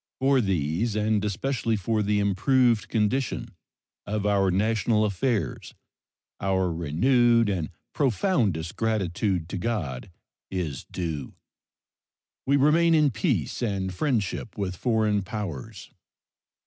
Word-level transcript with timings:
For 0.17 0.41
these, 0.41 0.95
and 0.95 1.23
especially 1.23 1.75
for 1.75 2.01
the 2.01 2.19
improved 2.19 2.89
condition 2.89 3.55
of 4.07 4.25
our 4.25 4.49
national 4.49 5.05
affairs, 5.05 5.75
our 6.39 6.73
renewed 6.73 7.49
and 7.49 7.69
profoundest 7.93 8.75
gratitude 8.75 9.47
to 9.49 9.59
God 9.59 10.09
is 10.49 10.85
due. 10.85 11.35
We 12.47 12.57
remain 12.57 12.95
in 12.95 13.11
peace 13.11 13.61
and 13.61 13.93
friendship 13.93 14.57
with 14.57 14.75
foreign 14.75 15.21
powers. 15.21 15.91